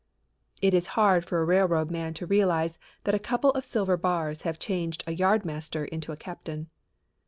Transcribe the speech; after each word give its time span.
It 0.63 0.73
is 0.73 0.87
hard 0.97 1.25
for 1.25 1.39
a 1.39 1.45
railroad 1.45 1.91
man 1.91 2.15
to 2.15 2.25
realize 2.25 2.79
that 3.03 3.13
a 3.13 3.19
couple 3.19 3.51
of 3.51 3.63
silver 3.63 3.97
bars 3.97 4.41
have 4.41 4.57
changed 4.57 5.03
a 5.05 5.13
yardmaster 5.13 5.85
into 5.85 6.11
a 6.11 6.17
captain. 6.17 6.71